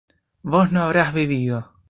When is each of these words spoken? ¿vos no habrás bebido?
¿vos 0.41 0.71
no 0.71 0.81
habrás 0.81 1.13
bebido? 1.13 1.71